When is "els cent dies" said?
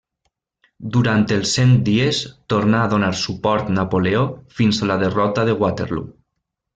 1.35-2.21